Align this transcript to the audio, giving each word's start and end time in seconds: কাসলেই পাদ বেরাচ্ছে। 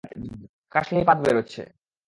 কাসলেই 0.71 1.05
পাদ 1.07 1.17
বেরাচ্ছে। 1.23 1.61